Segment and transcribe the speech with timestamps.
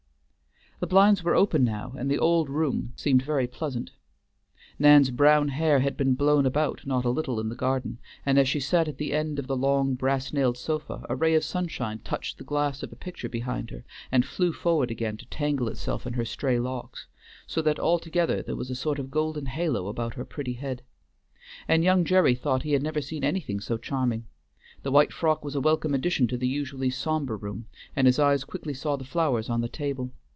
[0.79, 3.91] The blinds were open now, and the old room seemed very pleasant.
[4.79, 8.49] Nan's brown hair had been blown about not a little in the garden, and as
[8.49, 11.99] she sat at the end of the long, brass nailed sofa, a ray of sunshine
[11.99, 16.07] touched the glass of a picture behind her and flew forward again to tangle itself
[16.07, 17.05] in her stray locks,
[17.45, 20.81] so that altogether there was a sort of golden halo about her pretty head.
[21.67, 24.25] And young Gerry thought he had never seen anything so charming.
[24.81, 28.43] The white frock was a welcome addition to the usually sombre room, and his eyes
[28.43, 30.09] quickly saw the flowers on the table.